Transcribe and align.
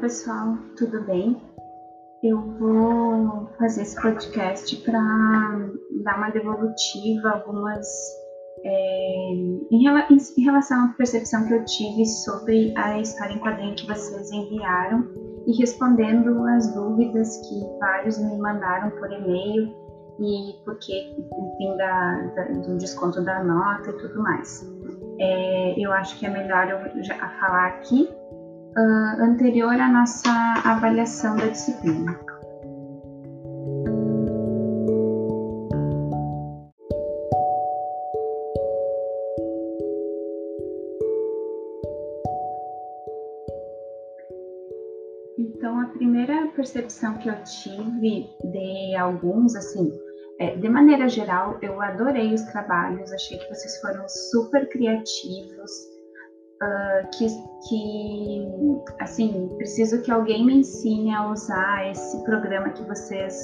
pessoal, 0.00 0.58
tudo 0.76 1.02
bem? 1.04 1.40
Eu 2.22 2.40
vou 2.58 3.48
fazer 3.58 3.82
esse 3.82 4.00
podcast 4.00 4.76
para 4.82 5.00
dar 6.02 6.18
uma 6.18 6.30
devolutiva, 6.30 7.30
algumas 7.30 7.86
é, 8.64 9.32
em, 9.70 10.44
relação 10.44 10.86
à 10.86 10.88
percepção 10.96 11.46
que 11.46 11.54
eu 11.54 11.64
tive 11.64 12.04
sobre 12.06 12.74
a 12.76 13.00
história 13.00 13.34
em 13.34 13.38
quadrinho 13.38 13.74
que 13.74 13.86
vocês 13.86 14.30
enviaram 14.32 15.06
e 15.46 15.56
respondendo 15.58 16.44
as 16.44 16.74
dúvidas 16.74 17.36
que 17.48 17.78
vários 17.78 18.18
me 18.18 18.36
mandaram 18.38 18.90
por 18.90 19.10
e-mail 19.10 19.72
e 20.18 20.54
porque, 20.64 20.92
enfim, 20.92 21.76
da, 21.76 22.32
da, 22.34 22.44
do 22.44 22.76
desconto 22.78 23.22
da 23.22 23.42
nota 23.44 23.90
e 23.90 23.98
tudo 23.98 24.22
mais. 24.22 24.66
É, 25.18 25.74
eu 25.78 25.92
acho 25.92 26.18
que 26.18 26.26
é 26.26 26.30
melhor 26.30 26.68
eu 26.68 27.02
já 27.02 27.14
falar 27.14 27.68
aqui 27.68 28.08
uh, 28.76 29.22
anterior 29.22 29.72
à 29.80 29.88
nossa 29.88 30.30
avaliação 30.64 31.36
da 31.36 31.46
disciplina. 31.46 32.18
Então, 45.38 45.80
a 45.80 45.86
primeira 45.86 46.48
percepção 46.48 47.14
que 47.18 47.28
eu 47.28 47.34
tive 47.44 48.28
de 48.44 48.94
alguns, 48.96 49.56
assim, 49.56 49.90
é, 50.38 50.54
de 50.54 50.68
maneira 50.68 51.08
geral, 51.08 51.58
eu 51.62 51.80
adorei 51.80 52.34
os 52.34 52.42
trabalhos, 52.42 53.10
achei 53.12 53.38
que 53.38 53.48
vocês 53.48 53.80
foram 53.80 54.06
super 54.08 54.68
criativos, 54.68 55.95
uh, 56.62 57.08
que, 57.10 57.26
que, 57.68 58.48
assim, 59.00 59.50
preciso 59.56 60.02
que 60.02 60.10
alguém 60.10 60.44
me 60.44 60.58
ensine 60.58 61.14
a 61.14 61.30
usar 61.30 61.90
esse 61.90 62.22
programa 62.24 62.70
que 62.70 62.82
vocês 62.84 63.36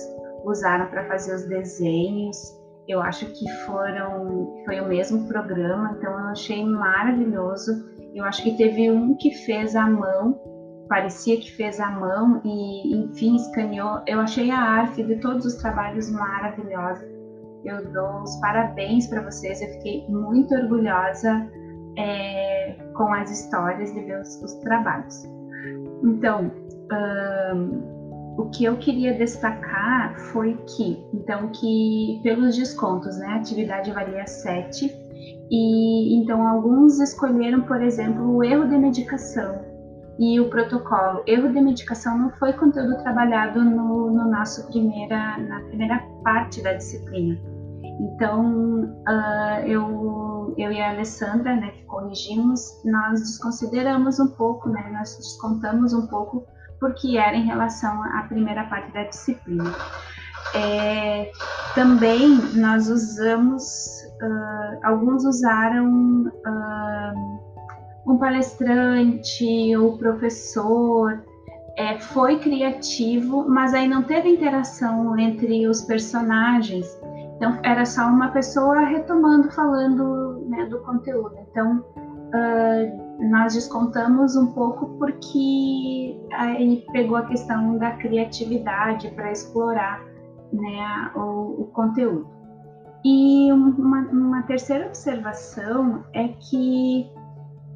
usaram 0.44 0.86
para 0.86 1.06
fazer 1.06 1.34
os 1.34 1.44
desenhos. 1.46 2.36
Eu 2.88 3.00
acho 3.00 3.26
que 3.26 3.48
foram, 3.64 4.62
foi 4.64 4.80
o 4.80 4.88
mesmo 4.88 5.28
programa, 5.28 5.94
então 5.96 6.10
eu 6.10 6.26
achei 6.26 6.64
maravilhoso. 6.64 7.72
Eu 8.14 8.24
acho 8.24 8.42
que 8.42 8.56
teve 8.56 8.90
um 8.90 9.16
que 9.16 9.30
fez 9.30 9.76
à 9.76 9.88
mão, 9.88 10.38
parecia 10.88 11.38
que 11.38 11.50
fez 11.52 11.78
à 11.80 11.90
mão 11.90 12.40
e, 12.44 12.96
enfim, 12.96 13.36
escaneou. 13.36 14.02
Eu 14.06 14.20
achei 14.20 14.50
a 14.50 14.58
arte 14.58 15.02
de 15.02 15.16
todos 15.16 15.46
os 15.46 15.54
trabalhos 15.56 16.10
maravilhosa. 16.10 17.10
Eu 17.64 17.92
dou 17.92 18.22
os 18.22 18.34
parabéns 18.40 19.06
para 19.06 19.22
vocês, 19.22 19.62
eu 19.62 19.68
fiquei 19.74 20.04
muito 20.08 20.52
orgulhosa 20.52 21.48
é, 21.96 22.76
com 22.94 23.12
as 23.12 23.30
histórias 23.30 23.92
de 23.92 24.00
ver 24.00 24.20
os, 24.20 24.42
os 24.42 24.54
trabalhos. 24.56 25.24
Então, 26.02 26.50
um, 27.54 27.92
o 28.38 28.48
que 28.50 28.64
eu 28.64 28.76
queria 28.76 29.12
destacar 29.14 30.18
foi 30.32 30.58
que, 30.76 31.04
então, 31.12 31.48
que 31.48 32.20
pelos 32.22 32.56
descontos, 32.56 33.18
né, 33.18 33.26
a 33.26 33.36
atividade 33.36 33.90
valia 33.92 34.26
7, 34.26 34.90
e 35.50 36.16
então 36.16 36.46
alguns 36.46 36.98
escolheram, 36.98 37.62
por 37.62 37.82
exemplo, 37.82 38.36
o 38.36 38.42
erro 38.42 38.66
de 38.66 38.78
medicação 38.78 39.60
e 40.18 40.40
o 40.40 40.48
protocolo. 40.48 41.22
Erro 41.26 41.52
de 41.52 41.60
medicação 41.60 42.18
não 42.18 42.30
foi 42.30 42.52
conteúdo 42.54 42.96
trabalhado 43.02 43.62
no, 43.62 44.10
no 44.10 44.30
nosso 44.30 44.66
primeira, 44.68 45.38
na 45.38 45.60
primeira 45.60 46.02
parte 46.24 46.62
da 46.62 46.72
disciplina. 46.72 47.38
Então, 48.00 48.84
uh, 49.06 49.66
eu, 49.66 49.84
eu 50.56 50.72
e 50.72 50.80
a 50.80 50.90
Alessandra, 50.90 51.56
né, 51.56 51.70
que 51.70 51.84
corrigimos, 51.84 52.80
nós 52.84 53.20
desconsideramos 53.20 54.18
um 54.20 54.28
pouco, 54.28 54.68
né, 54.68 54.90
nós 54.92 55.16
descontamos 55.16 55.92
um 55.92 56.06
pouco 56.06 56.46
porque 56.80 57.16
era 57.16 57.36
em 57.36 57.46
relação 57.46 58.02
à 58.02 58.24
primeira 58.24 58.64
parte 58.64 58.92
da 58.92 59.04
disciplina. 59.04 59.72
É, 60.54 61.30
também 61.74 62.28
nós 62.54 62.88
usamos, 62.88 63.62
uh, 64.20 64.78
alguns 64.82 65.24
usaram 65.24 66.26
uh, 66.26 67.40
um 68.06 68.18
palestrante 68.18 69.76
ou 69.76 69.96
professor, 69.96 71.22
é, 71.76 71.98
foi 71.98 72.38
criativo, 72.38 73.48
mas 73.48 73.72
aí 73.72 73.88
não 73.88 74.02
teve 74.02 74.28
interação 74.28 75.18
entre 75.18 75.66
os 75.66 75.82
personagens. 75.82 76.86
Então, 77.42 77.58
era 77.64 77.84
só 77.84 78.06
uma 78.06 78.28
pessoa 78.28 78.82
retomando, 78.82 79.50
falando 79.50 80.46
né, 80.48 80.64
do 80.66 80.78
conteúdo. 80.82 81.34
Então, 81.50 81.84
uh, 82.08 83.28
nós 83.30 83.54
descontamos 83.54 84.36
um 84.36 84.52
pouco 84.52 84.96
porque 84.96 86.16
aí 86.34 86.86
pegou 86.92 87.16
a 87.16 87.26
questão 87.26 87.78
da 87.78 87.90
criatividade 87.96 89.08
para 89.10 89.32
explorar 89.32 90.00
né, 90.52 91.10
o, 91.16 91.62
o, 91.62 91.70
conteúdo. 91.72 92.28
E 93.04 93.50
uma, 93.50 94.02
uma, 94.02 94.42
terceira 94.42 94.86
observação 94.86 96.04
é 96.12 96.28
que 96.28 97.10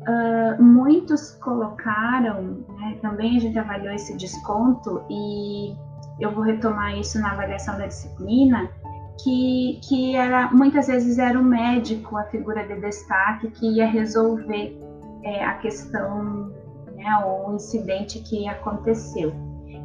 uh, 0.02 0.62
muitos 0.62 1.32
colocaram, 1.42 2.64
né, 2.78 2.98
também 3.02 3.36
a 3.36 3.40
gente 3.40 3.58
avaliou 3.58 3.92
esse 3.92 4.16
desconto 4.16 5.02
e 5.10 5.74
eu 6.20 6.30
vou 6.30 6.44
retomar 6.44 6.96
isso 6.96 7.20
na 7.20 7.32
avaliação 7.32 7.76
da 7.76 7.88
disciplina, 7.88 8.70
que, 9.22 9.80
que 9.88 10.16
era 10.16 10.50
muitas 10.52 10.86
vezes 10.86 11.18
era 11.18 11.38
o 11.38 11.44
médico 11.44 12.16
a 12.16 12.24
figura 12.24 12.66
de 12.66 12.80
destaque 12.80 13.50
que 13.50 13.66
ia 13.76 13.86
resolver 13.86 14.78
é, 15.24 15.44
a 15.44 15.54
questão 15.54 16.52
né, 16.94 17.24
ou 17.24 17.50
o 17.50 17.54
incidente 17.56 18.20
que 18.20 18.48
aconteceu. 18.48 19.32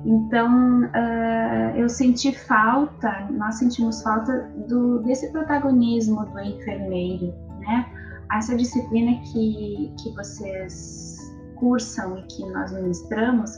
Então 0.05 0.81
uh, 0.81 1.77
eu 1.77 1.87
senti 1.87 2.31
falta, 2.31 3.27
nós 3.31 3.55
sentimos 3.55 4.01
falta 4.01 4.51
do, 4.67 4.99
desse 5.03 5.31
protagonismo 5.31 6.25
do 6.25 6.39
enfermeiro, 6.39 7.33
né? 7.59 7.85
Essa 8.33 8.55
disciplina 8.55 9.21
que, 9.31 9.93
que 10.01 10.09
vocês 10.15 11.17
cursam 11.57 12.17
e 12.17 12.23
que 12.23 12.45
nós 12.49 12.71
ministramos, 12.71 13.51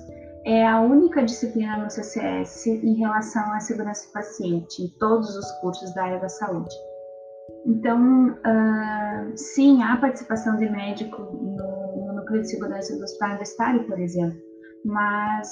é 0.46 0.68
a 0.68 0.82
única 0.82 1.24
disciplina 1.24 1.78
no 1.78 1.90
CCS 1.90 2.68
em 2.68 2.96
relação 2.96 3.54
à 3.54 3.60
segurança 3.60 4.08
do 4.08 4.14
paciente, 4.14 4.84
em 4.84 4.88
todos 5.00 5.36
os 5.36 5.52
cursos 5.62 5.94
da 5.94 6.04
área 6.04 6.20
da 6.20 6.30
saúde. 6.30 6.76
Então, 7.66 8.32
uh, 8.32 9.38
sim, 9.38 9.82
há 9.82 9.96
participação 9.98 10.58
de 10.58 10.70
médico 10.70 11.22
no, 11.22 12.06
no 12.06 12.14
núcleo 12.14 12.42
de 12.42 12.50
segurança 12.50 12.96
do 12.98 13.04
hospital 13.04 13.30
universitário, 13.30 13.88
por 13.88 14.00
exemplo, 14.00 14.38
mas 14.84 15.50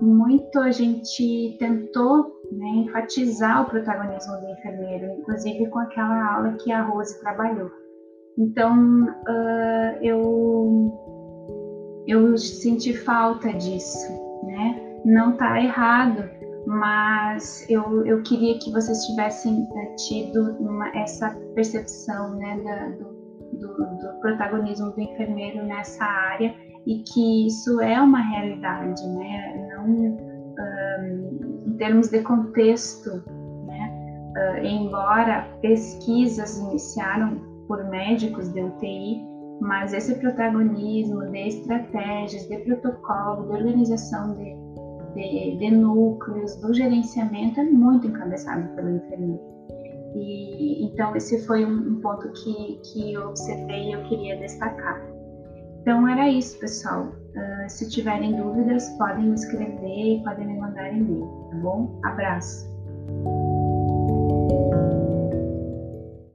muito 0.00 0.60
a 0.60 0.70
gente 0.70 1.56
tentou 1.58 2.32
né, 2.52 2.68
enfatizar 2.86 3.62
o 3.62 3.70
protagonismo 3.70 4.36
do 4.40 4.48
enfermeiro, 4.48 5.06
inclusive 5.18 5.68
com 5.70 5.78
aquela 5.80 6.34
aula 6.34 6.56
que 6.62 6.70
a 6.70 6.82
Rose 6.82 7.20
trabalhou. 7.20 7.70
Então, 8.38 9.04
uh, 9.04 10.02
eu 10.02 11.19
eu 12.10 12.36
senti 12.36 12.92
falta 12.92 13.52
disso, 13.52 14.12
né? 14.44 14.80
Não 15.04 15.32
está 15.32 15.62
errado, 15.62 16.28
mas 16.66 17.64
eu, 17.70 18.04
eu 18.04 18.22
queria 18.22 18.58
que 18.58 18.70
vocês 18.72 19.06
tivessem 19.06 19.66
eh, 19.76 19.94
tido 19.94 20.56
uma, 20.58 20.88
essa 20.96 21.30
percepção, 21.54 22.36
né, 22.36 22.60
da, 22.64 22.88
do, 22.88 23.04
do, 23.58 23.98
do, 23.98 24.20
protagonismo 24.20 24.90
do 24.90 25.00
enfermeiro 25.00 25.64
nessa 25.64 26.04
área 26.04 26.54
e 26.86 27.02
que 27.04 27.46
isso 27.46 27.80
é 27.80 28.00
uma 28.00 28.20
realidade, 28.20 29.06
né? 29.08 29.68
Não 29.72 29.84
um, 29.86 31.64
em 31.66 31.76
termos 31.76 32.08
de 32.08 32.22
contexto, 32.22 33.22
né? 33.66 34.32
Uh, 34.36 34.66
embora 34.66 35.46
pesquisas 35.62 36.58
iniciaram 36.58 37.38
por 37.66 37.84
médicos 37.88 38.52
de 38.52 38.62
UTI, 38.62 39.29
mas 39.60 39.92
esse 39.92 40.14
protagonismo 40.14 41.26
de 41.26 41.48
estratégias, 41.48 42.46
de 42.48 42.58
protocolo, 42.58 43.46
de 43.46 43.52
organização 43.52 44.34
de, 44.34 44.56
de, 45.14 45.56
de 45.58 45.70
núcleos, 45.70 46.56
do 46.56 46.72
gerenciamento 46.72 47.60
é 47.60 47.64
muito 47.64 48.06
encabeçado 48.06 48.66
pelo 48.74 48.96
enfermeiro. 48.96 49.50
E, 50.14 50.86
então, 50.86 51.14
esse 51.14 51.46
foi 51.46 51.64
um, 51.64 51.92
um, 51.92 52.00
ponto 52.00 52.30
que, 52.32 52.80
que 52.84 53.12
eu 53.12 53.28
observei 53.28 53.90
e 53.90 53.92
eu 53.92 54.02
queria 54.04 54.36
destacar. 54.38 55.00
Então, 55.82 56.06
era 56.08 56.28
isso, 56.28 56.58
pessoal. 56.58 57.04
Uh, 57.04 57.68
se 57.68 57.88
tiverem 57.88 58.34
dúvidas, 58.34 58.88
podem 58.98 59.26
me 59.26 59.34
escrever 59.34 60.16
e 60.16 60.22
podem 60.24 60.46
me 60.46 60.58
mandar 60.58 60.92
e-mail, 60.92 61.26
tá 61.50 61.56
bom? 61.58 62.00
Abraço! 62.02 62.68